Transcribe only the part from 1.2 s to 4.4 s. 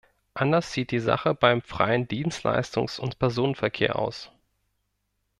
beim freien Dienstleistungs- und Personenverkehr aus.